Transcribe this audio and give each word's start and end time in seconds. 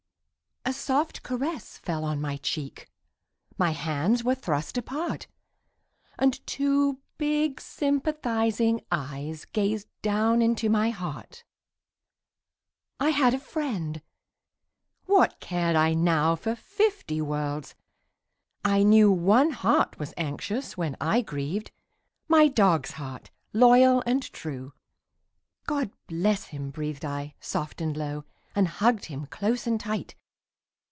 A 0.63 0.73
soft 0.73 1.23
caress 1.23 1.77
fell 1.79 2.05
on 2.05 2.21
my 2.21 2.37
cheek, 2.37 2.87
My 3.57 3.71
hands 3.71 4.23
were 4.23 4.35
thrust 4.35 4.77
apart. 4.77 5.27
And 6.19 6.45
two 6.45 6.99
big 7.17 7.59
sympathizing 7.59 8.79
eyes 8.91 9.43
Gazed 9.45 9.89
down 10.03 10.39
into 10.41 10.69
my 10.69 10.91
heart. 10.91 11.43
I 12.99 13.09
had 13.09 13.33
a 13.33 13.39
friend; 13.39 14.03
what 15.07 15.39
cared 15.39 15.75
I 15.75 15.95
now 15.95 16.35
For 16.35 16.55
fifty 16.55 17.19
worlds? 17.21 17.73
I 18.63 18.83
knew 18.83 19.11
One 19.11 19.49
heart 19.49 19.97
was 19.97 20.13
anxious 20.15 20.77
when 20.77 20.95
I 21.01 21.21
grieved 21.21 21.71
My 22.29 22.47
dog's 22.47 22.91
heart, 22.91 23.31
loyal, 23.51 24.03
true. 24.19 24.73
"God 25.65 25.91
bless 26.07 26.45
him," 26.45 26.69
breathed 26.69 27.03
I 27.03 27.33
soft 27.41 27.81
and 27.81 27.97
low, 27.97 28.25
And 28.55 28.67
hugged 28.67 29.05
him 29.05 29.25
close 29.25 29.65
and 29.65 29.79
tight. 29.79 30.15